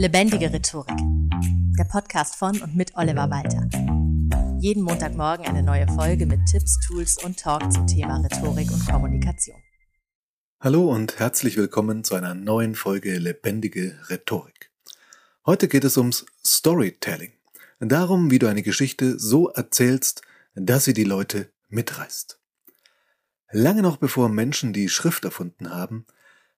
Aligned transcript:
Lebendige 0.00 0.50
Rhetorik. 0.50 0.96
Der 1.78 1.84
Podcast 1.84 2.36
von 2.36 2.58
und 2.62 2.74
mit 2.74 2.96
Oliver 2.96 3.28
Walter. 3.28 3.68
Jeden 4.58 4.82
Montagmorgen 4.82 5.44
eine 5.44 5.62
neue 5.62 5.86
Folge 5.88 6.24
mit 6.24 6.40
Tipps, 6.46 6.80
Tools 6.86 7.22
und 7.22 7.38
Talk 7.38 7.70
zum 7.70 7.86
Thema 7.86 8.16
Rhetorik 8.16 8.72
und 8.72 8.86
Kommunikation. 8.88 9.58
Hallo 10.58 10.90
und 10.90 11.18
herzlich 11.18 11.58
willkommen 11.58 12.02
zu 12.02 12.14
einer 12.14 12.32
neuen 12.32 12.76
Folge 12.76 13.18
Lebendige 13.18 13.98
Rhetorik. 14.08 14.70
Heute 15.44 15.68
geht 15.68 15.84
es 15.84 15.98
ums 15.98 16.24
Storytelling. 16.46 17.34
Darum, 17.78 18.30
wie 18.30 18.38
du 18.38 18.46
eine 18.46 18.62
Geschichte 18.62 19.18
so 19.18 19.50
erzählst, 19.50 20.22
dass 20.54 20.86
sie 20.86 20.94
die 20.94 21.04
Leute 21.04 21.52
mitreißt. 21.68 22.40
Lange 23.52 23.82
noch 23.82 23.98
bevor 23.98 24.30
Menschen 24.30 24.72
die 24.72 24.88
Schrift 24.88 25.26
erfunden 25.26 25.68
haben, 25.68 26.06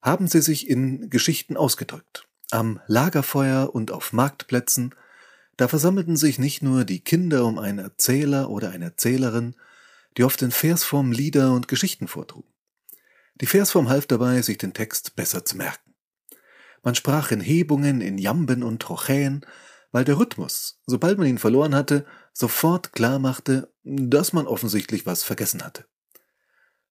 haben 0.00 0.28
sie 0.28 0.42
sich 0.42 0.70
in 0.70 1.10
Geschichten 1.10 1.56
ausgedrückt. 1.56 2.28
Am 2.52 2.80
Lagerfeuer 2.86 3.74
und 3.74 3.90
auf 3.92 4.12
Marktplätzen, 4.12 4.94
da 5.56 5.68
versammelten 5.68 6.18
sich 6.18 6.38
nicht 6.38 6.60
nur 6.60 6.84
die 6.84 7.00
Kinder 7.00 7.46
um 7.46 7.58
einen 7.58 7.78
Erzähler 7.78 8.50
oder 8.50 8.68
eine 8.68 8.84
Erzählerin, 8.84 9.56
die 10.18 10.24
oft 10.24 10.42
in 10.42 10.50
Versform 10.50 11.12
Lieder 11.12 11.54
und 11.54 11.66
Geschichten 11.66 12.08
vortrugen. 12.08 12.52
Die 13.40 13.46
Versform 13.46 13.88
half 13.88 14.06
dabei, 14.06 14.42
sich 14.42 14.58
den 14.58 14.74
Text 14.74 15.16
besser 15.16 15.46
zu 15.46 15.56
merken. 15.56 15.94
Man 16.82 16.94
sprach 16.94 17.30
in 17.30 17.40
Hebungen, 17.40 18.02
in 18.02 18.18
Jamben 18.18 18.62
und 18.62 18.82
Trochäen, 18.82 19.46
weil 19.90 20.04
der 20.04 20.18
Rhythmus, 20.18 20.78
sobald 20.84 21.16
man 21.16 21.28
ihn 21.28 21.38
verloren 21.38 21.74
hatte, 21.74 22.04
sofort 22.34 22.92
klar 22.92 23.18
machte, 23.18 23.72
dass 23.82 24.34
man 24.34 24.46
offensichtlich 24.46 25.06
was 25.06 25.22
vergessen 25.22 25.64
hatte. 25.64 25.86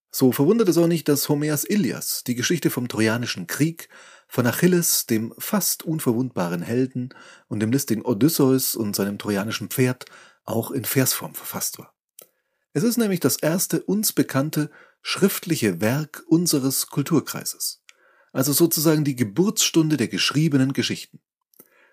So 0.09 0.31
verwundert 0.31 0.67
es 0.67 0.77
auch 0.77 0.87
nicht, 0.87 1.07
dass 1.07 1.29
Homers 1.29 1.63
Ilias, 1.63 2.23
die 2.25 2.35
Geschichte 2.35 2.69
vom 2.69 2.87
Trojanischen 2.87 3.47
Krieg, 3.47 3.87
von 4.31 4.47
Achilles, 4.47 5.07
dem 5.07 5.33
fast 5.37 5.83
unverwundbaren 5.83 6.61
Helden, 6.61 7.09
und 7.49 7.59
dem 7.59 7.69
listigen 7.69 8.05
Odysseus 8.05 8.77
und 8.77 8.95
seinem 8.95 9.17
trojanischen 9.17 9.67
Pferd 9.67 10.05
auch 10.45 10.71
in 10.71 10.85
Versform 10.85 11.35
verfasst 11.35 11.79
war. 11.79 11.93
Es 12.71 12.83
ist 12.83 12.95
nämlich 12.95 13.19
das 13.19 13.35
erste 13.35 13.83
uns 13.83 14.13
bekannte 14.13 14.71
schriftliche 15.01 15.81
Werk 15.81 16.23
unseres 16.27 16.87
Kulturkreises, 16.87 17.83
also 18.31 18.53
sozusagen 18.53 19.03
die 19.03 19.17
Geburtsstunde 19.17 19.97
der 19.97 20.07
geschriebenen 20.07 20.71
Geschichten, 20.71 21.19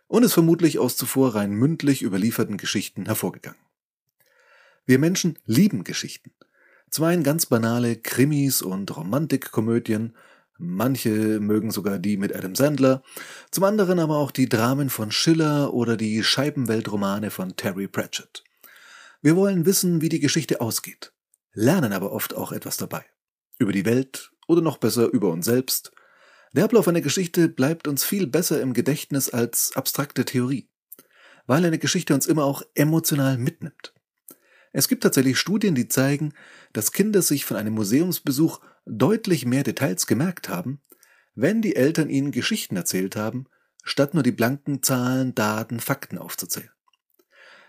und 0.06 0.22
ist 0.22 0.34
vermutlich 0.34 0.78
aus 0.78 0.96
zuvor 0.96 1.34
rein 1.34 1.50
mündlich 1.50 2.02
überlieferten 2.02 2.56
Geschichten 2.56 3.06
hervorgegangen. 3.06 3.58
Wir 4.86 5.00
Menschen 5.00 5.40
lieben 5.44 5.82
Geschichten, 5.82 6.30
zum 6.88 7.04
einen 7.04 7.24
ganz 7.24 7.46
banale 7.46 7.96
Krimis 7.96 8.62
und 8.62 8.96
Romantikkomödien, 8.96 10.14
manche 10.58 11.40
mögen 11.40 11.70
sogar 11.70 11.98
die 11.98 12.16
mit 12.16 12.34
Adam 12.34 12.54
Sandler, 12.54 13.02
zum 13.50 13.64
anderen 13.64 13.98
aber 13.98 14.18
auch 14.18 14.30
die 14.30 14.48
Dramen 14.48 14.90
von 14.90 15.10
Schiller 15.10 15.72
oder 15.72 15.96
die 15.96 16.22
Scheibenweltromane 16.22 17.30
von 17.30 17.56
Terry 17.56 17.88
Pratchett. 17.88 18.44
Wir 19.22 19.36
wollen 19.36 19.66
wissen, 19.66 20.00
wie 20.00 20.08
die 20.08 20.20
Geschichte 20.20 20.60
ausgeht, 20.60 21.12
lernen 21.52 21.92
aber 21.92 22.12
oft 22.12 22.34
auch 22.34 22.52
etwas 22.52 22.76
dabei. 22.76 23.04
Über 23.58 23.72
die 23.72 23.84
Welt 23.84 24.32
oder 24.46 24.60
noch 24.60 24.78
besser 24.78 25.08
über 25.08 25.30
uns 25.30 25.46
selbst. 25.46 25.92
Der 26.52 26.64
Ablauf 26.64 26.88
einer 26.88 27.00
Geschichte 27.00 27.48
bleibt 27.48 27.88
uns 27.88 28.04
viel 28.04 28.26
besser 28.26 28.60
im 28.60 28.72
Gedächtnis 28.72 29.30
als 29.30 29.72
abstrakte 29.76 30.24
Theorie, 30.24 30.68
weil 31.46 31.64
eine 31.64 31.78
Geschichte 31.78 32.14
uns 32.14 32.26
immer 32.26 32.44
auch 32.44 32.62
emotional 32.74 33.38
mitnimmt. 33.38 33.92
Es 34.72 34.88
gibt 34.88 35.02
tatsächlich 35.02 35.38
Studien, 35.38 35.74
die 35.74 35.88
zeigen, 35.88 36.34
dass 36.72 36.92
Kinder 36.92 37.22
sich 37.22 37.44
von 37.44 37.56
einem 37.56 37.74
Museumsbesuch 37.74 38.60
deutlich 38.88 39.44
mehr 39.44 39.62
Details 39.62 40.06
gemerkt 40.06 40.48
haben, 40.48 40.80
wenn 41.34 41.62
die 41.62 41.76
Eltern 41.76 42.10
ihnen 42.10 42.32
Geschichten 42.32 42.76
erzählt 42.76 43.14
haben, 43.16 43.46
statt 43.84 44.14
nur 44.14 44.22
die 44.22 44.32
blanken 44.32 44.82
Zahlen, 44.82 45.34
Daten, 45.34 45.80
Fakten 45.80 46.18
aufzuzählen. 46.18 46.70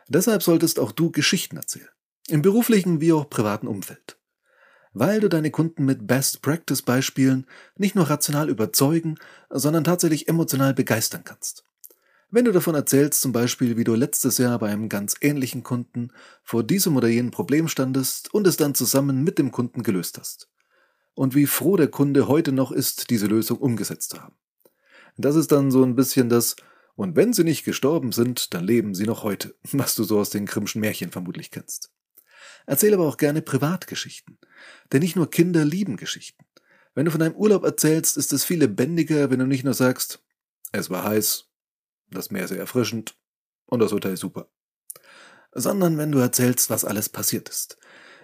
Deshalb 0.08 0.42
solltest 0.42 0.80
auch 0.80 0.92
du 0.92 1.12
Geschichten 1.12 1.58
erzählen, 1.58 1.90
im 2.28 2.42
beruflichen 2.42 3.00
wie 3.00 3.14
auch 3.14 3.30
privaten 3.30 3.68
Umfeld. 3.68 4.18
Weil 4.92 5.20
du 5.20 5.30
deine 5.30 5.52
Kunden 5.52 5.86
mit 5.86 6.08
Best-Practice-Beispielen 6.08 7.46
nicht 7.76 7.96
nur 7.96 8.10
rational 8.10 8.50
überzeugen, 8.50 9.20
sondern 9.52 9.84
tatsächlich 9.84 10.28
emotional 10.28 10.74
begeistern 10.74 11.24
kannst. 11.24 11.64
Wenn 12.32 12.46
du 12.46 12.52
davon 12.52 12.76
erzählst, 12.76 13.22
zum 13.22 13.32
Beispiel, 13.32 13.78
wie 13.78 13.84
du 13.84 13.94
letztes 13.94 14.40
Jahr 14.40 14.58
bei 14.58 14.70
einem 14.70 14.90
ganz 14.90 15.16
ähnlichen 15.22 15.64
Kunden 15.64 16.12
vor 16.44 16.64
diesem 16.64 16.96
oder 16.96 17.08
jenem 17.08 17.32
Problem 17.32 17.68
standest 17.68 18.34
und 18.34 18.48
es 18.48 18.58
dann 18.58 18.76
zusammen 18.76 19.24
mit 19.24 19.38
dem 19.38 19.52
Kunden 19.52 19.84
gelöst 19.84 20.18
hast. 20.20 20.48
Und 21.20 21.36
wie 21.36 21.48
froh 21.48 21.76
der 21.76 21.90
Kunde 21.90 22.30
heute 22.30 22.54
noch 22.54 22.72
ist, 22.72 23.10
diese 23.10 23.28
Lösung 23.28 23.58
umgesetzt 23.58 24.12
zu 24.12 24.24
haben. 24.24 24.38
Das 25.18 25.36
ist 25.36 25.52
dann 25.52 25.70
so 25.70 25.84
ein 25.84 25.98
bisschen 25.98 26.30
das, 26.30 26.56
und 26.96 27.18
wenn 27.18 27.34
sie 27.34 27.44
nicht 27.44 27.66
gestorben 27.66 28.14
sind, 28.14 28.54
dann 28.54 28.64
leben 28.64 28.96
sie 28.96 29.04
noch 29.04 29.24
heute, 29.24 29.54
was 29.74 29.96
du 29.96 30.06
so 30.06 30.18
aus 30.18 30.30
den 30.30 30.46
Grimmschen 30.46 30.80
Märchen 30.80 31.12
vermutlich 31.12 31.52
kennst. 31.52 31.92
Erzähl 32.66 32.94
aber 32.94 33.06
auch 33.06 33.18
gerne 33.18 33.42
Privatgeschichten, 33.42 34.38
denn 34.94 35.02
nicht 35.02 35.18
nur 35.18 35.30
Kinder 35.30 35.66
lieben 35.66 35.98
Geschichten. 35.98 36.46
Wenn 36.96 37.04
du 37.04 37.12
von 37.12 37.20
deinem 37.20 37.36
Urlaub 37.36 37.66
erzählst, 37.66 38.16
ist 38.16 38.32
es 38.32 38.46
viel 38.46 38.60
lebendiger, 38.60 39.30
wenn 39.30 39.40
du 39.40 39.46
nicht 39.46 39.66
nur 39.66 39.74
sagst, 39.74 40.24
es 40.72 40.90
war 40.90 41.04
heiß, 41.04 41.50
das 42.12 42.32
Meer 42.32 42.48
sehr 42.48 42.60
erfrischend 42.60 43.18
und 43.66 43.82
das 43.82 43.92
Hotel 43.92 44.16
super. 44.16 44.50
Sondern 45.52 45.98
wenn 45.98 46.14
du 46.14 46.20
erzählst, 46.20 46.70
was 46.70 46.86
alles 46.86 47.10
passiert 47.10 47.50
ist. 47.50 47.78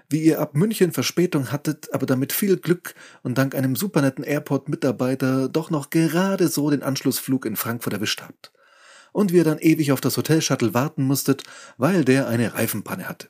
Wie 0.09 0.23
ihr 0.23 0.39
ab 0.39 0.55
München 0.55 0.91
Verspätung 0.91 1.51
hattet, 1.51 1.93
aber 1.93 2.05
damit 2.05 2.31
viel 2.31 2.57
Glück 2.57 2.93
und 3.23 3.37
dank 3.37 3.55
einem 3.55 3.75
supernetten 3.75 4.23
Airport-Mitarbeiter 4.23 5.49
doch 5.49 5.69
noch 5.69 5.89
gerade 5.89 6.47
so 6.47 6.69
den 6.69 6.83
Anschlussflug 6.83 7.45
in 7.45 7.55
Frankfurt 7.55 7.93
erwischt 7.93 8.21
habt. 8.21 8.51
Und 9.11 9.31
wie 9.31 9.37
ihr 9.37 9.43
dann 9.43 9.59
ewig 9.59 9.91
auf 9.91 10.01
das 10.01 10.17
Hotel-Shuttle 10.17 10.73
warten 10.73 11.03
musstet, 11.03 11.43
weil 11.77 12.05
der 12.05 12.27
eine 12.27 12.53
Reifenpanne 12.53 13.07
hatte. 13.07 13.29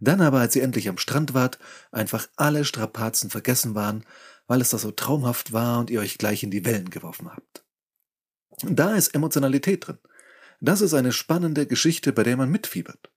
Dann 0.00 0.20
aber, 0.20 0.40
als 0.40 0.56
ihr 0.56 0.64
endlich 0.64 0.88
am 0.88 0.98
Strand 0.98 1.32
wart, 1.32 1.58
einfach 1.92 2.26
alle 2.36 2.64
Strapazen 2.64 3.30
vergessen 3.30 3.76
waren, 3.76 4.04
weil 4.48 4.60
es 4.60 4.70
da 4.70 4.78
so 4.78 4.90
traumhaft 4.90 5.52
war 5.52 5.78
und 5.78 5.90
ihr 5.90 6.00
euch 6.00 6.18
gleich 6.18 6.42
in 6.42 6.50
die 6.50 6.64
Wellen 6.64 6.90
geworfen 6.90 7.30
habt. 7.30 7.64
Da 8.64 8.96
ist 8.96 9.14
Emotionalität 9.14 9.86
drin. 9.86 9.98
Das 10.60 10.80
ist 10.80 10.94
eine 10.94 11.12
spannende 11.12 11.66
Geschichte, 11.66 12.12
bei 12.12 12.22
der 12.22 12.36
man 12.36 12.50
mitfiebert. 12.50 13.10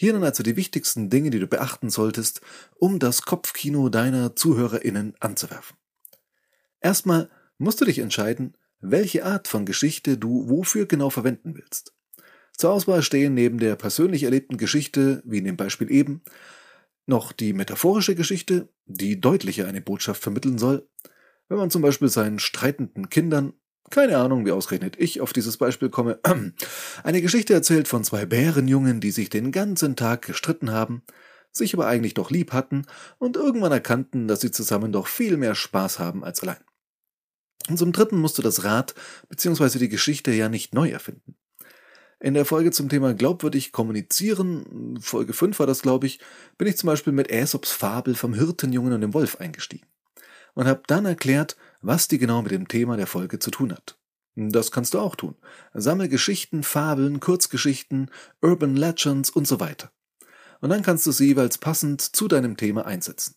Hier 0.00 0.14
nun 0.14 0.24
also 0.24 0.42
die 0.42 0.56
wichtigsten 0.56 1.10
Dinge, 1.10 1.28
die 1.28 1.40
du 1.40 1.46
beachten 1.46 1.90
solltest, 1.90 2.40
um 2.78 2.98
das 2.98 3.20
Kopfkino 3.20 3.90
deiner 3.90 4.34
ZuhörerInnen 4.34 5.12
anzuwerfen. 5.20 5.76
Erstmal 6.80 7.28
musst 7.58 7.82
du 7.82 7.84
dich 7.84 7.98
entscheiden, 7.98 8.56
welche 8.80 9.26
Art 9.26 9.46
von 9.46 9.66
Geschichte 9.66 10.16
du 10.16 10.48
wofür 10.48 10.86
genau 10.86 11.10
verwenden 11.10 11.54
willst. 11.54 11.94
Zur 12.56 12.70
Auswahl 12.70 13.02
stehen 13.02 13.34
neben 13.34 13.58
der 13.58 13.76
persönlich 13.76 14.22
erlebten 14.22 14.56
Geschichte, 14.56 15.22
wie 15.26 15.36
in 15.36 15.44
dem 15.44 15.58
Beispiel 15.58 15.90
eben, 15.90 16.22
noch 17.04 17.32
die 17.32 17.52
metaphorische 17.52 18.14
Geschichte, 18.14 18.70
die 18.86 19.20
deutlicher 19.20 19.68
eine 19.68 19.82
Botschaft 19.82 20.22
vermitteln 20.22 20.56
soll. 20.56 20.88
Wenn 21.50 21.58
man 21.58 21.70
zum 21.70 21.82
Beispiel 21.82 22.08
seinen 22.08 22.38
streitenden 22.38 23.10
Kindern 23.10 23.52
keine 23.88 24.18
Ahnung, 24.18 24.46
wie 24.46 24.52
ausgerechnet 24.52 24.96
ich 24.98 25.20
auf 25.20 25.32
dieses 25.32 25.56
Beispiel 25.56 25.88
komme. 25.90 26.20
Eine 27.02 27.22
Geschichte 27.22 27.54
erzählt 27.54 27.88
von 27.88 28.04
zwei 28.04 28.26
Bärenjungen, 28.26 29.00
die 29.00 29.10
sich 29.10 29.30
den 29.30 29.52
ganzen 29.52 29.96
Tag 29.96 30.22
gestritten 30.22 30.70
haben, 30.70 31.02
sich 31.52 31.74
aber 31.74 31.86
eigentlich 31.86 32.14
doch 32.14 32.30
lieb 32.30 32.52
hatten 32.52 32.86
und 33.18 33.36
irgendwann 33.36 33.72
erkannten, 33.72 34.28
dass 34.28 34.40
sie 34.40 34.50
zusammen 34.50 34.92
doch 34.92 35.08
viel 35.08 35.36
mehr 35.36 35.54
Spaß 35.54 35.98
haben 35.98 36.22
als 36.24 36.42
allein. 36.42 36.62
Und 37.68 37.78
zum 37.78 37.92
dritten 37.92 38.18
musst 38.18 38.38
du 38.38 38.42
das 38.42 38.64
Rad 38.64 38.94
bzw. 39.28 39.78
die 39.78 39.88
Geschichte 39.88 40.30
ja 40.32 40.48
nicht 40.48 40.74
neu 40.74 40.90
erfinden. 40.90 41.36
In 42.20 42.34
der 42.34 42.44
Folge 42.44 42.70
zum 42.70 42.90
Thema 42.90 43.14
glaubwürdig 43.14 43.72
kommunizieren, 43.72 44.98
Folge 45.00 45.32
5 45.32 45.58
war 45.58 45.66
das, 45.66 45.80
glaube 45.80 46.06
ich, 46.06 46.20
bin 46.58 46.68
ich 46.68 46.76
zum 46.76 46.88
Beispiel 46.88 47.14
mit 47.14 47.32
Aesops 47.32 47.72
Fabel 47.72 48.14
vom 48.14 48.34
Hirtenjungen 48.34 48.92
und 48.92 49.00
dem 49.00 49.14
Wolf 49.14 49.36
eingestiegen 49.36 49.86
und 50.54 50.66
habe 50.66 50.82
dann 50.86 51.06
erklärt, 51.06 51.56
was 51.80 52.08
die 52.08 52.18
genau 52.18 52.42
mit 52.42 52.52
dem 52.52 52.68
Thema 52.68 52.96
der 52.96 53.06
Folge 53.06 53.38
zu 53.38 53.50
tun 53.50 53.72
hat. 53.72 53.98
Das 54.36 54.70
kannst 54.70 54.94
du 54.94 55.00
auch 55.00 55.16
tun. 55.16 55.36
Sammel 55.74 56.08
Geschichten, 56.08 56.62
Fabeln, 56.62 57.20
Kurzgeschichten, 57.20 58.10
Urban 58.40 58.76
Legends 58.76 59.30
und 59.30 59.46
so 59.46 59.60
weiter. 59.60 59.90
Und 60.60 60.70
dann 60.70 60.82
kannst 60.82 61.06
du 61.06 61.12
sie 61.12 61.28
jeweils 61.28 61.58
passend 61.58 62.00
zu 62.00 62.28
deinem 62.28 62.56
Thema 62.56 62.86
einsetzen. 62.86 63.34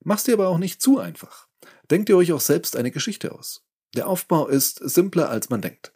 Mach's 0.00 0.24
dir 0.24 0.34
aber 0.34 0.48
auch 0.48 0.58
nicht 0.58 0.82
zu 0.82 0.98
einfach. 0.98 1.48
Denkt 1.90 2.08
ihr 2.08 2.16
euch 2.16 2.32
auch 2.32 2.40
selbst 2.40 2.76
eine 2.76 2.90
Geschichte 2.90 3.32
aus. 3.32 3.64
Der 3.94 4.06
Aufbau 4.06 4.46
ist 4.48 4.76
simpler, 4.76 5.30
als 5.30 5.48
man 5.48 5.62
denkt. 5.62 5.94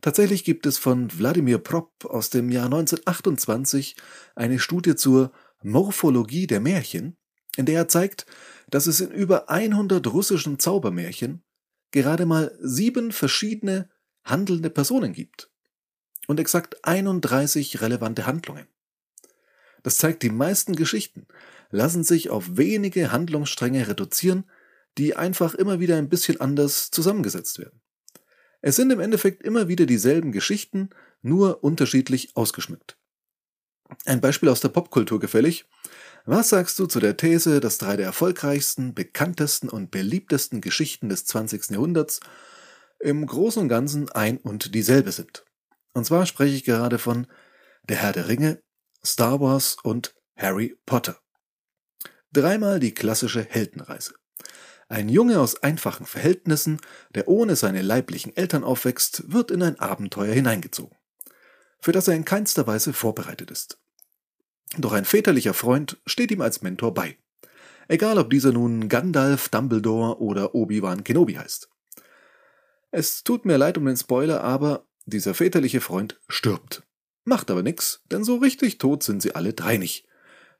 Tatsächlich 0.00 0.44
gibt 0.44 0.64
es 0.66 0.78
von 0.78 1.10
Wladimir 1.18 1.58
Prop 1.58 2.04
aus 2.04 2.30
dem 2.30 2.50
Jahr 2.50 2.66
1928 2.66 3.96
eine 4.36 4.60
Studie 4.60 4.94
zur 4.94 5.32
Morphologie 5.62 6.46
der 6.46 6.60
Märchen, 6.60 7.16
in 7.56 7.66
der 7.66 7.80
er 7.80 7.88
zeigt, 7.88 8.26
dass 8.70 8.86
es 8.86 9.00
in 9.00 9.10
über 9.10 9.48
100 9.50 10.06
russischen 10.08 10.58
Zaubermärchen 10.58 11.42
gerade 11.90 12.26
mal 12.26 12.56
sieben 12.60 13.12
verschiedene 13.12 13.88
handelnde 14.24 14.70
Personen 14.70 15.12
gibt 15.12 15.50
und 16.26 16.38
exakt 16.38 16.84
31 16.84 17.80
relevante 17.80 18.26
Handlungen. 18.26 18.66
Das 19.82 19.96
zeigt, 19.96 20.22
die 20.22 20.30
meisten 20.30 20.76
Geschichten 20.76 21.26
lassen 21.70 22.04
sich 22.04 22.30
auf 22.30 22.56
wenige 22.56 23.10
Handlungsstränge 23.10 23.88
reduzieren, 23.88 24.44
die 24.98 25.16
einfach 25.16 25.54
immer 25.54 25.80
wieder 25.80 25.96
ein 25.96 26.08
bisschen 26.08 26.40
anders 26.40 26.90
zusammengesetzt 26.90 27.58
werden. 27.58 27.80
Es 28.60 28.76
sind 28.76 28.90
im 28.90 29.00
Endeffekt 29.00 29.42
immer 29.42 29.68
wieder 29.68 29.86
dieselben 29.86 30.32
Geschichten, 30.32 30.90
nur 31.22 31.62
unterschiedlich 31.62 32.36
ausgeschmückt. 32.36 32.97
Ein 34.04 34.20
Beispiel 34.20 34.48
aus 34.48 34.60
der 34.60 34.68
Popkultur 34.68 35.18
gefällig. 35.18 35.66
Was 36.24 36.50
sagst 36.50 36.78
du 36.78 36.86
zu 36.86 37.00
der 37.00 37.16
These, 37.16 37.60
dass 37.60 37.78
drei 37.78 37.96
der 37.96 38.06
erfolgreichsten, 38.06 38.94
bekanntesten 38.94 39.68
und 39.68 39.90
beliebtesten 39.90 40.60
Geschichten 40.60 41.08
des 41.08 41.24
20. 41.24 41.70
Jahrhunderts 41.70 42.20
im 43.00 43.24
Großen 43.24 43.62
und 43.62 43.68
Ganzen 43.68 44.10
ein 44.10 44.36
und 44.36 44.74
dieselbe 44.74 45.12
sind? 45.12 45.44
Und 45.94 46.04
zwar 46.04 46.26
spreche 46.26 46.54
ich 46.54 46.64
gerade 46.64 46.98
von 46.98 47.26
Der 47.88 47.96
Herr 47.96 48.12
der 48.12 48.28
Ringe, 48.28 48.62
Star 49.04 49.40
Wars 49.40 49.78
und 49.82 50.14
Harry 50.36 50.76
Potter. 50.84 51.18
Dreimal 52.30 52.78
die 52.78 52.92
klassische 52.92 53.42
Heldenreise. 53.42 54.12
Ein 54.90 55.08
Junge 55.08 55.40
aus 55.40 55.62
einfachen 55.62 56.04
Verhältnissen, 56.04 56.78
der 57.14 57.26
ohne 57.28 57.56
seine 57.56 57.80
leiblichen 57.80 58.36
Eltern 58.36 58.64
aufwächst, 58.64 59.32
wird 59.32 59.50
in 59.50 59.62
ein 59.62 59.78
Abenteuer 59.78 60.34
hineingezogen, 60.34 60.96
für 61.80 61.92
das 61.92 62.08
er 62.08 62.14
in 62.14 62.24
keinster 62.24 62.66
Weise 62.66 62.92
vorbereitet 62.92 63.50
ist. 63.50 63.78
Doch 64.76 64.92
ein 64.92 65.04
väterlicher 65.04 65.54
Freund 65.54 65.96
steht 66.06 66.30
ihm 66.30 66.40
als 66.40 66.62
Mentor 66.62 66.92
bei. 66.92 67.16
Egal 67.88 68.18
ob 68.18 68.30
dieser 68.30 68.52
nun 68.52 68.88
Gandalf, 68.88 69.48
Dumbledore 69.48 70.20
oder 70.20 70.54
Obi-Wan 70.54 71.04
Kenobi 71.04 71.34
heißt. 71.34 71.70
Es 72.90 73.24
tut 73.24 73.46
mir 73.46 73.56
leid 73.56 73.78
um 73.78 73.86
den 73.86 73.96
Spoiler, 73.96 74.42
aber 74.42 74.84
dieser 75.06 75.32
väterliche 75.32 75.80
Freund 75.80 76.20
stirbt. 76.28 76.82
Macht 77.24 77.50
aber 77.50 77.62
nix, 77.62 78.02
denn 78.10 78.24
so 78.24 78.36
richtig 78.36 78.78
tot 78.78 79.02
sind 79.02 79.22
sie 79.22 79.34
alle 79.34 79.54
drei 79.54 79.78
nicht. 79.78 80.06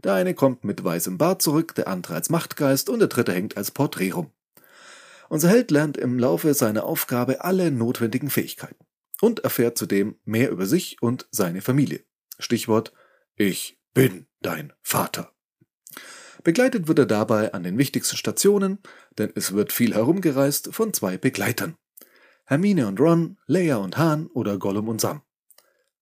Der 0.05 0.15
eine 0.15 0.35
kommt 0.35 0.65
mit 0.65 0.83
weißem 0.83 1.19
Bart 1.19 1.43
zurück, 1.43 1.75
der 1.75 1.89
andere 1.89 2.15
als 2.15 2.31
Machtgeist 2.31 2.89
und 2.89 3.01
der 3.01 3.09
dritte 3.09 3.33
hängt 3.33 3.57
als 3.57 3.71
Porträt 3.71 4.13
rum. 4.13 4.31
Unser 5.29 5.49
Held 5.49 5.71
lernt 5.71 5.99
im 5.99 6.19
Laufe 6.19 6.55
seiner 6.55 6.85
Aufgabe 6.85 7.45
alle 7.45 7.71
notwendigen 7.71 8.31
Fähigkeiten 8.31 8.88
und 9.21 9.41
erfährt 9.41 9.79
zudem 9.79 10.17
mehr 10.25 10.51
über 10.51 10.67
sich 10.67 11.01
und 11.01 11.27
seine 11.31 11.61
Familie. 11.61 12.05
Stichwort 12.39 12.93
Ich 13.37 13.79
bin 13.95 14.27
dein 14.41 14.73
Vater. 14.83 15.33
Begleitet 16.45 16.87
wird 16.87 17.01
er 17.01 17.07
dabei 17.07 17.53
an 17.53 17.65
den 17.65 17.79
wichtigsten 17.79 18.17
Stationen, 18.17 18.79
denn 19.19 19.33
es 19.35 19.53
wird 19.53 19.73
viel 19.73 19.95
herumgereist 19.95 20.73
von 20.73 20.93
zwei 20.95 21.19
Begleitern. 21.19 21.77
Hermine 22.47 22.87
und 22.87 23.01
Ron, 23.01 23.39
Leia 23.47 23.77
und 23.77 23.99
Han 23.99 24.29
oder 24.29 24.57
Gollum 24.57 24.89
und 24.89 25.01
Sam. 25.01 25.23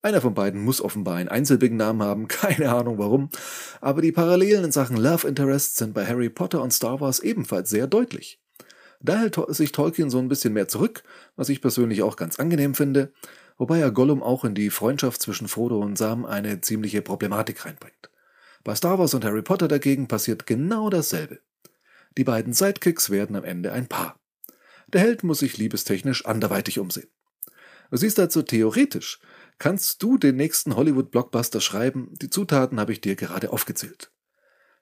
Einer 0.03 0.21
von 0.21 0.35
beiden 0.35 0.63
muss 0.63 0.81
offenbar 0.81 1.17
einen 1.17 1.29
einsilbigen 1.29 1.77
Namen 1.77 2.03
haben, 2.03 2.29
keine 2.29 2.71
Ahnung 2.71 2.99
warum, 2.99 3.31
aber 3.81 4.03
die 4.03 4.13
Parallelen 4.13 4.67
in 4.67 4.73
Sachen 4.73 4.97
Love 4.97 5.27
Interests 5.27 5.77
sind 5.77 5.95
bei 5.95 6.07
Harry 6.07 6.31
Potter 6.31 6.63
und 6.63 6.73
Star 6.73 7.01
Wars 7.01 7.21
ebenfalls 7.21 7.71
sehr 7.71 7.87
deutlich. 7.87 8.41
Da 9.01 9.19
hält 9.19 9.39
sich 9.49 9.73
Tolkien 9.73 10.11
so 10.11 10.19
ein 10.19 10.29
bisschen 10.29 10.53
mehr 10.53 10.69
zurück, 10.69 11.03
was 11.37 11.49
ich 11.49 11.61
persönlich 11.61 12.03
auch 12.03 12.17
ganz 12.17 12.39
angenehm 12.39 12.75
finde, 12.75 13.13
wobei 13.59 13.79
er 13.79 13.91
Gollum 13.91 14.23
auch 14.23 14.45
in 14.45 14.55
die 14.55 14.71
Freundschaft 14.71 15.21
zwischen 15.23 15.49
Frodo 15.49 15.81
und 15.81 15.97
Sam 15.99 16.25
eine 16.25 16.61
ziemliche 16.61 17.03
Problematik 17.03 17.65
reinbringt. 17.65 18.11
Bei 18.65 18.75
Star 18.75 18.99
Wars 18.99 19.15
und 19.15 19.25
Harry 19.25 19.43
Potter 19.43 19.69
dagegen 19.69 20.09
passiert 20.09 20.47
genau 20.47 20.91
dasselbe. 20.91 21.41
Die 22.19 22.25
beiden 22.25 22.53
Sidekicks 22.53 23.11
werden 23.11 23.37
am 23.37 23.45
Ende 23.45 23.73
ein 23.73 23.87
Paar. 23.87 24.19
Der 24.89 25.01
Held 25.01 25.25
muss 25.25 25.41
sich 25.41 25.59
liebestechnisch 25.59 26.25
anderweitig 26.27 26.79
umsehen. 26.79 27.09
Du 27.91 27.97
siehst 27.97 28.19
also 28.19 28.43
theoretisch, 28.43 29.21
kannst 29.59 30.03
du 30.03 30.19
den 30.19 30.37
nächsten 30.37 30.75
Hollywood-Blockbuster 30.75 31.61
schreiben, 31.61 32.09
die 32.13 32.31
Zutaten 32.31 32.81
habe 32.81 32.93
ich 32.93 33.01
dir 33.01 33.15
gerade 33.17 33.53
aufgezählt. 33.53 34.11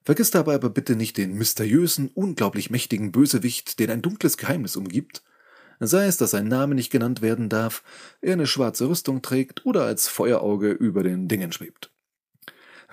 Vergiss 0.05 0.31
dabei 0.31 0.55
aber 0.55 0.71
bitte 0.71 0.97
nicht 0.97 1.17
den 1.17 1.35
mysteriösen, 1.35 2.11
unglaublich 2.15 2.71
mächtigen 2.71 3.11
Bösewicht, 3.11 3.79
den 3.79 3.91
ein 3.91 4.03
dunkles 4.03 4.37
Geheimnis 4.37 4.77
umgibt, 4.77 5.23
sei 5.81 6.07
es, 6.07 6.19
dass 6.19 6.33
sein 6.33 6.47
Name 6.47 6.75
nicht 6.75 6.91
genannt 6.91 7.23
werden 7.23 7.49
darf, 7.49 7.83
er 8.21 8.35
eine 8.35 8.47
schwarze 8.47 8.89
Rüstung 8.89 9.23
trägt 9.23 9.65
oder 9.65 9.85
als 9.85 10.09
Feuerauge 10.09 10.71
über 10.71 11.03
den 11.03 11.27
Dingen 11.29 11.53
schwebt. 11.53 11.91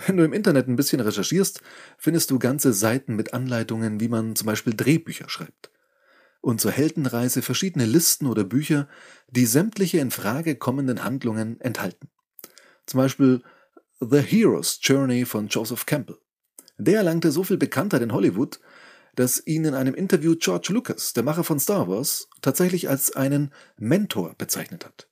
Wenn 0.07 0.17
du 0.17 0.23
im 0.23 0.33
Internet 0.33 0.67
ein 0.67 0.77
bisschen 0.77 1.01
recherchierst, 1.01 1.61
findest 1.97 2.31
du 2.31 2.39
ganze 2.39 2.73
Seiten 2.73 3.15
mit 3.15 3.33
Anleitungen, 3.33 3.99
wie 3.99 4.07
man 4.07 4.35
zum 4.35 4.47
Beispiel 4.47 4.73
Drehbücher 4.73 5.29
schreibt 5.29 5.69
und 6.41 6.59
zur 6.59 6.71
Heldenreise 6.71 7.41
verschiedene 7.41 7.85
Listen 7.85 8.25
oder 8.25 8.43
Bücher, 8.43 8.87
die 9.29 9.45
sämtliche 9.45 9.99
in 9.99 10.11
Frage 10.11 10.55
kommenden 10.55 11.03
Handlungen 11.03 11.61
enthalten. 11.61 12.09
Zum 12.87 12.97
Beispiel 12.97 13.43
The 13.99 14.19
Hero's 14.19 14.79
Journey 14.81 15.25
von 15.25 15.47
Joseph 15.47 15.85
Campbell. 15.85 16.17
Der 16.83 16.97
erlangte 16.97 17.31
so 17.31 17.43
viel 17.43 17.57
Bekanntheit 17.57 18.01
in 18.01 18.11
Hollywood, 18.11 18.59
dass 19.15 19.45
ihn 19.45 19.65
in 19.65 19.75
einem 19.75 19.93
Interview 19.93 20.35
George 20.35 20.69
Lucas, 20.73 21.13
der 21.13 21.21
Macher 21.21 21.43
von 21.43 21.59
Star 21.59 21.87
Wars, 21.87 22.27
tatsächlich 22.41 22.89
als 22.89 23.15
einen 23.15 23.53
Mentor 23.77 24.33
bezeichnet 24.35 24.83
hat. 24.83 25.07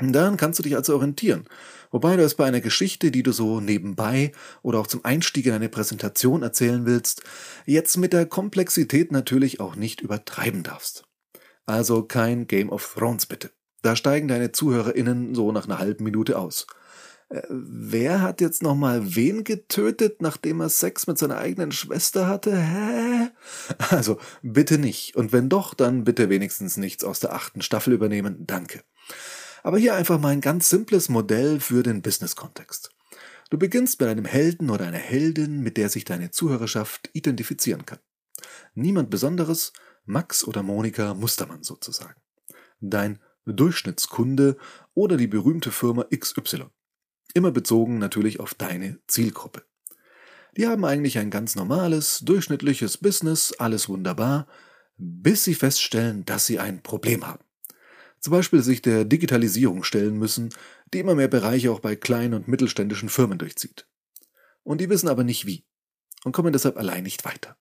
Daran 0.00 0.36
kannst 0.36 0.58
du 0.58 0.64
dich 0.64 0.74
also 0.74 0.96
orientieren, 0.96 1.44
wobei 1.92 2.16
du 2.16 2.24
es 2.24 2.34
bei 2.34 2.46
einer 2.46 2.60
Geschichte, 2.60 3.12
die 3.12 3.22
du 3.22 3.30
so 3.30 3.60
nebenbei 3.60 4.32
oder 4.62 4.80
auch 4.80 4.88
zum 4.88 5.04
Einstieg 5.04 5.46
in 5.46 5.52
eine 5.52 5.68
Präsentation 5.68 6.42
erzählen 6.42 6.84
willst, 6.84 7.22
jetzt 7.64 7.96
mit 7.96 8.12
der 8.12 8.26
Komplexität 8.26 9.12
natürlich 9.12 9.60
auch 9.60 9.76
nicht 9.76 10.00
übertreiben 10.00 10.64
darfst. 10.64 11.04
Also 11.64 12.02
kein 12.02 12.48
Game 12.48 12.70
of 12.70 12.94
Thrones 12.94 13.26
bitte. 13.26 13.52
Da 13.82 13.94
steigen 13.94 14.26
deine 14.26 14.50
ZuhörerInnen 14.50 15.36
so 15.36 15.52
nach 15.52 15.66
einer 15.66 15.78
halben 15.78 16.02
Minute 16.02 16.38
aus. 16.40 16.66
Äh, 17.32 17.42
wer 17.48 18.20
hat 18.20 18.40
jetzt 18.40 18.62
nochmal 18.62 19.16
wen 19.16 19.42
getötet, 19.42 20.20
nachdem 20.20 20.60
er 20.60 20.68
Sex 20.68 21.06
mit 21.06 21.18
seiner 21.18 21.38
eigenen 21.38 21.72
Schwester 21.72 22.26
hatte? 22.26 22.56
Hä? 22.56 23.30
Also, 23.90 24.18
bitte 24.42 24.78
nicht. 24.78 25.16
Und 25.16 25.32
wenn 25.32 25.48
doch, 25.48 25.74
dann 25.74 26.04
bitte 26.04 26.28
wenigstens 26.28 26.76
nichts 26.76 27.04
aus 27.04 27.20
der 27.20 27.32
achten 27.32 27.62
Staffel 27.62 27.94
übernehmen. 27.94 28.46
Danke. 28.46 28.82
Aber 29.62 29.78
hier 29.78 29.94
einfach 29.94 30.20
mal 30.20 30.28
ein 30.28 30.40
ganz 30.40 30.68
simples 30.68 31.08
Modell 31.08 31.60
für 31.60 31.82
den 31.82 32.02
Business-Kontext. 32.02 32.90
Du 33.48 33.58
beginnst 33.58 34.00
mit 34.00 34.08
einem 34.08 34.24
Helden 34.24 34.70
oder 34.70 34.86
einer 34.86 34.98
Heldin, 34.98 35.60
mit 35.60 35.76
der 35.76 35.88
sich 35.88 36.04
deine 36.04 36.30
Zuhörerschaft 36.30 37.10
identifizieren 37.12 37.86
kann. 37.86 37.98
Niemand 38.74 39.08
Besonderes, 39.10 39.72
Max 40.04 40.44
oder 40.44 40.62
Monika 40.62 41.14
Mustermann 41.14 41.62
sozusagen. 41.62 42.20
Dein 42.80 43.20
Durchschnittskunde 43.46 44.56
oder 44.94 45.16
die 45.16 45.26
berühmte 45.26 45.70
Firma 45.70 46.04
XY. 46.04 46.66
Immer 47.34 47.50
bezogen 47.50 47.98
natürlich 47.98 48.40
auf 48.40 48.54
deine 48.54 48.98
Zielgruppe. 49.06 49.64
Die 50.56 50.66
haben 50.66 50.84
eigentlich 50.84 51.18
ein 51.18 51.30
ganz 51.30 51.56
normales, 51.56 52.20
durchschnittliches 52.20 52.98
Business, 52.98 53.54
alles 53.58 53.88
wunderbar, 53.88 54.46
bis 54.96 55.44
sie 55.44 55.54
feststellen, 55.54 56.24
dass 56.26 56.46
sie 56.46 56.58
ein 56.58 56.82
Problem 56.82 57.26
haben 57.26 57.42
zum 58.22 58.30
Beispiel 58.30 58.62
sich 58.62 58.80
der 58.80 59.04
Digitalisierung 59.04 59.82
stellen 59.82 60.16
müssen, 60.16 60.50
die 60.94 61.00
immer 61.00 61.16
mehr 61.16 61.28
Bereiche 61.28 61.72
auch 61.72 61.80
bei 61.80 61.96
kleinen 61.96 62.34
und 62.34 62.48
mittelständischen 62.48 63.08
Firmen 63.08 63.36
durchzieht. 63.36 63.88
Und 64.62 64.80
die 64.80 64.88
wissen 64.88 65.08
aber 65.08 65.24
nicht 65.24 65.44
wie 65.44 65.64
und 66.24 66.30
kommen 66.30 66.52
deshalb 66.52 66.76
allein 66.76 67.02
nicht 67.02 67.24
weiter. 67.24 67.56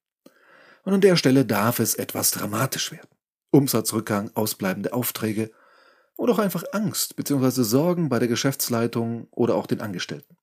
Und 0.84 0.94
an 0.94 1.02
der 1.02 1.16
Stelle 1.16 1.46
darf 1.46 1.80
es 1.80 1.96
etwas 1.96 2.30
dramatisch 2.30 2.92
werden. 2.92 3.10
Umsatzrückgang, 3.50 4.32
ausbleibende 4.36 4.94
Aufträge 4.94 5.52
oder 6.18 6.34
auch 6.34 6.40
einfach 6.40 6.64
Angst 6.72 7.16
bzw. 7.16 7.64
Sorgen 7.64 8.10
bei 8.10 8.20
der 8.20 8.28
Geschäftsleitung 8.28 9.28
oder 9.32 9.56
auch 9.56 9.68
den 9.68 9.82
Angestellten. 9.82 10.38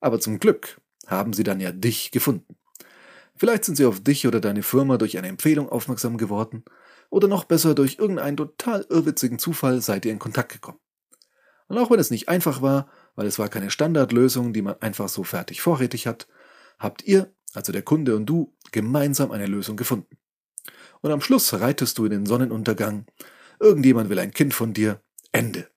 Aber 0.00 0.20
zum 0.20 0.38
Glück 0.38 0.80
haben 1.06 1.32
sie 1.32 1.44
dann 1.44 1.60
ja 1.60 1.72
dich 1.72 2.10
gefunden. 2.10 2.56
Vielleicht 3.36 3.64
sind 3.64 3.76
sie 3.76 3.84
auf 3.84 4.00
dich 4.00 4.26
oder 4.26 4.40
deine 4.40 4.62
Firma 4.62 4.96
durch 4.96 5.18
eine 5.18 5.28
Empfehlung 5.28 5.68
aufmerksam 5.68 6.16
geworden 6.16 6.64
oder 7.10 7.28
noch 7.28 7.44
besser 7.44 7.74
durch 7.74 7.98
irgendeinen 7.98 8.36
total 8.36 8.86
irrwitzigen 8.88 9.38
Zufall 9.38 9.80
seid 9.80 10.04
ihr 10.04 10.12
in 10.12 10.18
Kontakt 10.18 10.52
gekommen. 10.52 10.78
Und 11.68 11.78
auch 11.78 11.90
wenn 11.90 12.00
es 12.00 12.10
nicht 12.10 12.28
einfach 12.28 12.62
war, 12.62 12.88
weil 13.14 13.26
es 13.26 13.38
war 13.38 13.48
keine 13.48 13.70
Standardlösung, 13.70 14.52
die 14.52 14.62
man 14.62 14.80
einfach 14.80 15.08
so 15.08 15.24
fertig 15.24 15.60
vorrätig 15.60 16.06
hat, 16.06 16.28
habt 16.78 17.04
ihr, 17.04 17.32
also 17.54 17.72
der 17.72 17.82
Kunde 17.82 18.16
und 18.16 18.26
du, 18.26 18.54
gemeinsam 18.72 19.32
eine 19.32 19.46
Lösung 19.46 19.76
gefunden. 19.76 20.16
Und 21.00 21.10
am 21.10 21.20
Schluss 21.20 21.52
reitest 21.54 21.98
du 21.98 22.04
in 22.04 22.10
den 22.10 22.26
Sonnenuntergang, 22.26 23.06
irgendjemand 23.60 24.10
will 24.10 24.18
ein 24.18 24.32
Kind 24.32 24.54
von 24.54 24.72
dir, 24.72 25.00
Ende. 25.32 25.68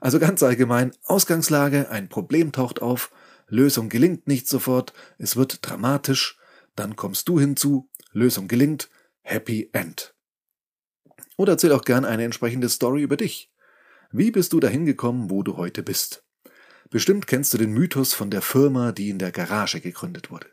Also 0.00 0.18
ganz 0.18 0.42
allgemein, 0.42 0.92
Ausgangslage, 1.04 1.90
ein 1.90 2.08
Problem 2.08 2.52
taucht 2.52 2.82
auf, 2.82 3.12
Lösung 3.48 3.88
gelingt 3.88 4.26
nicht 4.26 4.48
sofort, 4.48 4.92
es 5.18 5.36
wird 5.36 5.58
dramatisch, 5.62 6.38
dann 6.74 6.96
kommst 6.96 7.28
du 7.28 7.38
hinzu, 7.38 7.88
Lösung 8.12 8.48
gelingt, 8.48 8.90
Happy 9.22 9.70
End. 9.72 10.14
Oder 11.36 11.52
erzähl 11.52 11.72
auch 11.72 11.84
gern 11.84 12.04
eine 12.04 12.24
entsprechende 12.24 12.68
Story 12.68 13.02
über 13.02 13.16
dich. 13.16 13.52
Wie 14.10 14.30
bist 14.30 14.52
du 14.52 14.60
dahin 14.60 14.84
gekommen, 14.84 15.30
wo 15.30 15.42
du 15.42 15.56
heute 15.56 15.82
bist? 15.82 16.24
Bestimmt 16.90 17.26
kennst 17.26 17.54
du 17.54 17.58
den 17.58 17.72
Mythos 17.72 18.12
von 18.12 18.30
der 18.30 18.42
Firma, 18.42 18.92
die 18.92 19.08
in 19.08 19.18
der 19.18 19.32
Garage 19.32 19.80
gegründet 19.80 20.30
wurde. 20.30 20.48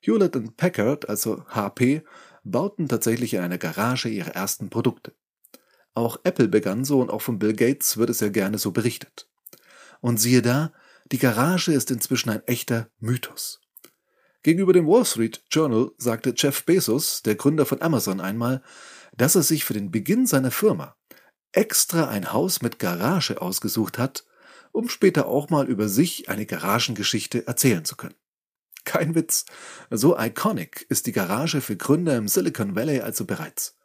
Hewlett 0.00 0.56
Packard, 0.56 1.08
also 1.08 1.44
HP, 1.46 2.02
bauten 2.42 2.88
tatsächlich 2.88 3.34
in 3.34 3.40
einer 3.40 3.58
Garage 3.58 4.08
ihre 4.08 4.34
ersten 4.34 4.70
Produkte. 4.70 5.14
Auch 5.94 6.18
Apple 6.24 6.48
begann 6.48 6.84
so 6.84 7.00
und 7.00 7.10
auch 7.10 7.22
von 7.22 7.38
Bill 7.38 7.54
Gates 7.54 7.96
wird 7.96 8.10
es 8.10 8.20
ja 8.20 8.28
gerne 8.28 8.58
so 8.58 8.70
berichtet. 8.70 9.28
Und 10.00 10.18
siehe 10.18 10.42
da, 10.42 10.72
die 11.10 11.18
Garage 11.18 11.72
ist 11.72 11.90
inzwischen 11.90 12.30
ein 12.30 12.42
echter 12.46 12.88
Mythos. 12.98 13.60
Gegenüber 14.42 14.72
dem 14.72 14.86
Wall 14.86 15.04
Street 15.04 15.44
Journal 15.50 15.92
sagte 15.98 16.34
Jeff 16.36 16.64
Bezos, 16.64 17.22
der 17.22 17.36
Gründer 17.36 17.66
von 17.66 17.82
Amazon, 17.82 18.20
einmal, 18.20 18.62
dass 19.16 19.34
er 19.34 19.42
sich 19.42 19.64
für 19.64 19.74
den 19.74 19.90
Beginn 19.90 20.26
seiner 20.26 20.50
Firma 20.50 20.96
extra 21.52 22.08
ein 22.08 22.32
Haus 22.32 22.62
mit 22.62 22.78
Garage 22.78 23.40
ausgesucht 23.40 23.98
hat, 23.98 24.24
um 24.72 24.88
später 24.88 25.26
auch 25.26 25.50
mal 25.50 25.68
über 25.68 25.88
sich 25.88 26.28
eine 26.28 26.46
Garagengeschichte 26.46 27.46
erzählen 27.46 27.84
zu 27.84 27.96
können. 27.96 28.14
Kein 28.84 29.14
Witz, 29.14 29.44
so 29.90 30.18
iconic 30.18 30.86
ist 30.88 31.06
die 31.06 31.12
Garage 31.12 31.60
für 31.60 31.76
Gründer 31.76 32.16
im 32.16 32.26
Silicon 32.26 32.74
Valley 32.74 33.00
also 33.00 33.26
bereits. 33.26 33.76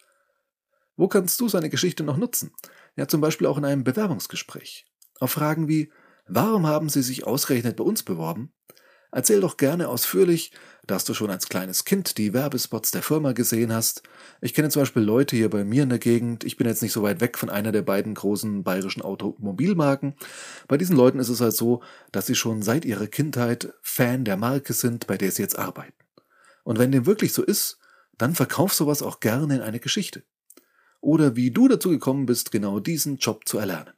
Wo 0.98 1.08
kannst 1.08 1.40
du 1.40 1.48
seine 1.48 1.70
Geschichte 1.70 2.04
noch 2.04 2.18
nutzen? 2.18 2.52
Ja, 2.96 3.08
zum 3.08 3.22
Beispiel 3.22 3.48
auch 3.48 3.60
in 3.60 3.66
einem 3.66 3.84
Bewerbungsgespräch. 3.84 4.86
Auf 5.20 5.32
Fragen 5.32 5.68
wie, 5.68 5.92
warum 6.28 6.66
haben 6.66 6.90
Sie 6.90 7.04
sich 7.04 7.26
ausgerechnet 7.26 7.78
bei 7.78 7.84
uns 7.84 8.04
beworben? 8.04 8.52
Erzähl 9.12 9.40
doch 9.40 9.56
gerne 9.58 9.88
ausführlich, 9.88 10.52
dass 10.86 11.06
du 11.06 11.14
schon 11.14 11.30
als 11.30 11.48
kleines 11.48 11.86
Kind 11.86 12.18
die 12.18 12.34
Werbespots 12.34 12.92
der 12.92 13.02
Firma 13.02 13.32
gesehen 13.32 13.72
hast. 13.72 14.04
Ich 14.42 14.54
kenne 14.54 14.70
zum 14.70 14.82
Beispiel 14.82 15.04
Leute 15.04 15.36
hier 15.36 15.50
bei 15.50 15.64
mir 15.64 15.84
in 15.84 15.90
der 15.90 16.00
Gegend. 16.00 16.44
Ich 16.44 16.58
bin 16.58 16.68
jetzt 16.68 16.82
nicht 16.82 16.92
so 16.92 17.04
weit 17.04 17.22
weg 17.22 17.38
von 17.38 17.50
einer 17.50 17.72
der 17.72 17.84
beiden 17.84 18.16
großen 18.16 18.64
bayerischen 18.64 19.02
Automobilmarken. 19.02 20.16
Bei 20.68 20.78
diesen 20.78 20.98
Leuten 20.98 21.20
ist 21.20 21.30
es 21.30 21.40
halt 21.40 21.56
so, 21.56 21.82
dass 22.12 22.26
sie 22.26 22.36
schon 22.36 22.62
seit 22.64 22.84
ihrer 22.84 23.08
Kindheit 23.08 23.72
Fan 23.82 24.26
der 24.26 24.36
Marke 24.36 24.74
sind, 24.74 25.08
bei 25.08 25.18
der 25.18 25.32
sie 25.32 25.42
jetzt 25.42 25.58
arbeiten. 25.58 25.94
Und 26.64 26.80
wenn 26.80 26.92
dem 26.92 27.06
wirklich 27.06 27.34
so 27.34 27.44
ist, 27.44 27.80
dann 28.18 28.36
verkauf 28.36 28.74
sowas 28.74 29.02
auch 29.02 29.20
gerne 29.20 29.56
in 29.56 29.62
eine 29.62 29.80
Geschichte. 29.80 30.24
Oder 31.02 31.36
wie 31.36 31.52
du 31.52 31.68
dazu 31.68 31.90
gekommen 31.90 32.26
bist, 32.26 32.52
genau 32.52 32.80
diesen 32.80 33.18
Job 33.18 33.48
zu 33.48 33.58
erlernen. 33.58 33.94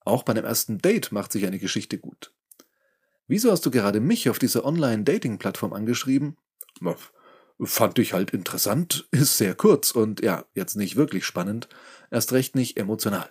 Auch 0.00 0.22
bei 0.22 0.32
einem 0.32 0.44
ersten 0.44 0.78
Date 0.78 1.12
macht 1.12 1.32
sich 1.32 1.46
eine 1.46 1.58
Geschichte 1.58 1.98
gut. 1.98 2.32
Wieso 3.26 3.50
hast 3.50 3.66
du 3.66 3.70
gerade 3.70 4.00
mich 4.00 4.30
auf 4.30 4.38
dieser 4.38 4.64
Online-Dating-Plattform 4.64 5.74
angeschrieben? 5.74 6.38
Fand 7.60 7.98
ich 7.98 8.12
halt 8.14 8.30
interessant, 8.30 9.06
ist 9.10 9.36
sehr 9.36 9.54
kurz 9.54 9.90
und 9.90 10.22
ja, 10.22 10.46
jetzt 10.54 10.76
nicht 10.76 10.96
wirklich 10.96 11.26
spannend, 11.26 11.68
erst 12.10 12.32
recht 12.32 12.54
nicht 12.54 12.78
emotional. 12.78 13.30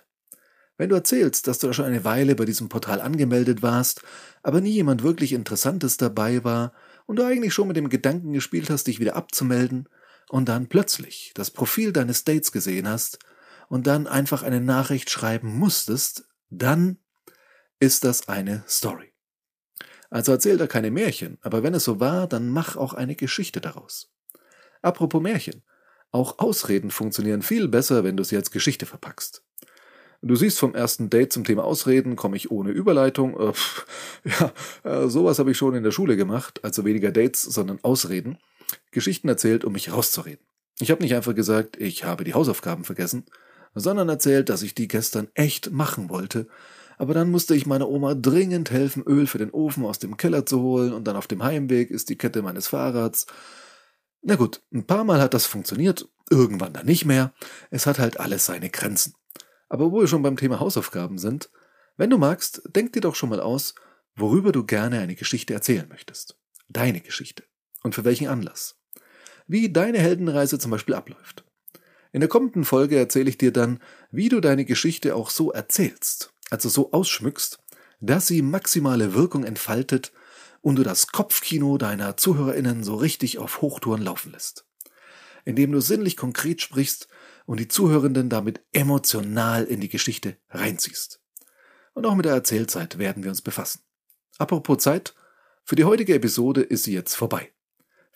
Wenn 0.76 0.90
du 0.90 0.94
erzählst, 0.94 1.48
dass 1.48 1.58
du 1.58 1.72
schon 1.72 1.86
eine 1.86 2.04
Weile 2.04 2.36
bei 2.36 2.44
diesem 2.44 2.68
Portal 2.68 3.00
angemeldet 3.00 3.62
warst, 3.62 4.02
aber 4.44 4.60
nie 4.60 4.70
jemand 4.70 5.02
wirklich 5.02 5.32
Interessantes 5.32 5.96
dabei 5.96 6.44
war 6.44 6.72
und 7.06 7.16
du 7.16 7.24
eigentlich 7.24 7.52
schon 7.52 7.66
mit 7.66 7.76
dem 7.76 7.88
Gedanken 7.88 8.32
gespielt 8.32 8.70
hast, 8.70 8.86
dich 8.86 9.00
wieder 9.00 9.16
abzumelden 9.16 9.88
und 10.28 10.48
dann 10.48 10.68
plötzlich 10.68 11.32
das 11.34 11.50
Profil 11.50 11.92
deines 11.92 12.24
Dates 12.24 12.52
gesehen 12.52 12.88
hast 12.88 13.18
und 13.68 13.86
dann 13.86 14.06
einfach 14.06 14.42
eine 14.42 14.60
Nachricht 14.60 15.10
schreiben 15.10 15.58
musstest, 15.58 16.28
dann 16.50 16.98
ist 17.80 18.04
das 18.04 18.28
eine 18.28 18.64
Story. 18.66 19.12
Also 20.10 20.32
erzähl 20.32 20.56
da 20.56 20.66
keine 20.66 20.90
Märchen, 20.90 21.38
aber 21.42 21.62
wenn 21.62 21.74
es 21.74 21.84
so 21.84 22.00
war, 22.00 22.26
dann 22.26 22.48
mach 22.48 22.76
auch 22.76 22.94
eine 22.94 23.14
Geschichte 23.14 23.60
daraus. 23.60 24.10
Apropos 24.82 25.22
Märchen. 25.22 25.62
Auch 26.10 26.38
Ausreden 26.38 26.90
funktionieren 26.90 27.42
viel 27.42 27.68
besser, 27.68 28.02
wenn 28.04 28.16
du 28.16 28.24
sie 28.24 28.36
als 28.36 28.50
Geschichte 28.50 28.86
verpackst. 28.86 29.42
Du 30.22 30.34
siehst 30.34 30.58
vom 30.58 30.74
ersten 30.74 31.10
Date 31.10 31.32
zum 31.32 31.44
Thema 31.44 31.64
Ausreden, 31.64 32.16
komme 32.16 32.36
ich 32.36 32.50
ohne 32.50 32.70
Überleitung. 32.70 33.38
Äh, 33.38 33.52
ja, 34.24 34.52
äh, 34.82 35.08
sowas 35.08 35.38
habe 35.38 35.50
ich 35.50 35.58
schon 35.58 35.74
in 35.74 35.84
der 35.84 35.92
Schule 35.92 36.16
gemacht, 36.16 36.64
also 36.64 36.84
weniger 36.84 37.12
Dates, 37.12 37.42
sondern 37.42 37.78
Ausreden. 37.82 38.38
Geschichten 38.90 39.28
erzählt, 39.28 39.64
um 39.64 39.72
mich 39.72 39.92
rauszureden. 39.92 40.44
Ich 40.80 40.90
habe 40.90 41.02
nicht 41.02 41.14
einfach 41.14 41.34
gesagt, 41.34 41.76
ich 41.76 42.04
habe 42.04 42.24
die 42.24 42.34
Hausaufgaben 42.34 42.84
vergessen, 42.84 43.24
sondern 43.74 44.08
erzählt, 44.08 44.48
dass 44.48 44.62
ich 44.62 44.74
die 44.74 44.88
gestern 44.88 45.28
echt 45.34 45.70
machen 45.70 46.08
wollte 46.08 46.46
aber 46.98 47.14
dann 47.14 47.30
musste 47.30 47.54
ich 47.54 47.64
meiner 47.64 47.88
Oma 47.88 48.14
dringend 48.14 48.72
helfen, 48.72 49.04
Öl 49.04 49.28
für 49.28 49.38
den 49.38 49.52
Ofen 49.52 49.84
aus 49.84 50.00
dem 50.00 50.16
Keller 50.16 50.44
zu 50.44 50.60
holen 50.60 50.92
und 50.92 51.04
dann 51.04 51.16
auf 51.16 51.28
dem 51.28 51.44
Heimweg 51.44 51.90
ist 51.90 52.08
die 52.08 52.18
Kette 52.18 52.42
meines 52.42 52.66
Fahrrads. 52.66 53.26
Na 54.20 54.34
gut, 54.34 54.62
ein 54.74 54.84
paar 54.84 55.04
Mal 55.04 55.20
hat 55.20 55.32
das 55.32 55.46
funktioniert, 55.46 56.08
irgendwann 56.28 56.72
dann 56.72 56.86
nicht 56.86 57.04
mehr. 57.04 57.32
Es 57.70 57.86
hat 57.86 58.00
halt 58.00 58.18
alles 58.18 58.46
seine 58.46 58.68
Grenzen. 58.68 59.14
Aber 59.68 59.92
wo 59.92 60.00
wir 60.00 60.08
schon 60.08 60.22
beim 60.22 60.36
Thema 60.36 60.58
Hausaufgaben 60.58 61.18
sind, 61.18 61.50
wenn 61.96 62.10
du 62.10 62.18
magst, 62.18 62.62
denk 62.74 62.92
dir 62.92 63.00
doch 63.00 63.14
schon 63.14 63.28
mal 63.28 63.40
aus, 63.40 63.76
worüber 64.16 64.50
du 64.50 64.64
gerne 64.64 64.98
eine 64.98 65.14
Geschichte 65.14 65.54
erzählen 65.54 65.86
möchtest. 65.88 66.36
Deine 66.68 67.00
Geschichte. 67.00 67.44
Und 67.88 67.94
für 67.94 68.04
welchen 68.04 68.28
Anlass. 68.28 68.76
Wie 69.46 69.72
deine 69.72 69.98
Heldenreise 69.98 70.58
zum 70.58 70.70
Beispiel 70.70 70.94
abläuft. 70.94 71.44
In 72.12 72.20
der 72.20 72.28
kommenden 72.28 72.64
Folge 72.64 72.98
erzähle 72.98 73.30
ich 73.30 73.38
dir 73.38 73.52
dann, 73.52 73.80
wie 74.10 74.28
du 74.28 74.40
deine 74.40 74.64
Geschichte 74.64 75.14
auch 75.14 75.30
so 75.30 75.52
erzählst 75.52 76.32
also 76.50 76.68
so 76.68 76.92
ausschmückst, 76.92 77.58
dass 78.00 78.26
sie 78.26 78.42
maximale 78.42 79.14
Wirkung 79.14 79.44
entfaltet 79.44 80.12
und 80.60 80.76
du 80.76 80.82
das 80.82 81.08
Kopfkino 81.08 81.78
deiner 81.78 82.16
ZuhörerInnen 82.16 82.84
so 82.84 82.96
richtig 82.96 83.38
auf 83.38 83.60
Hochtouren 83.60 84.02
laufen 84.02 84.32
lässt. 84.32 84.66
Indem 85.44 85.72
du 85.72 85.80
sinnlich 85.80 86.16
konkret 86.16 86.60
sprichst 86.60 87.08
und 87.46 87.60
die 87.60 87.68
Zuhörenden 87.68 88.28
damit 88.28 88.60
emotional 88.72 89.64
in 89.64 89.80
die 89.80 89.88
Geschichte 89.88 90.36
reinziehst. 90.50 91.20
Und 91.94 92.06
auch 92.06 92.14
mit 92.14 92.26
der 92.26 92.34
Erzählzeit 92.34 92.98
werden 92.98 93.22
wir 93.22 93.30
uns 93.30 93.42
befassen. 93.42 93.80
Apropos 94.38 94.78
Zeit, 94.78 95.14
für 95.64 95.74
die 95.74 95.84
heutige 95.84 96.14
Episode 96.14 96.62
ist 96.62 96.84
sie 96.84 96.92
jetzt 96.92 97.14
vorbei. 97.14 97.50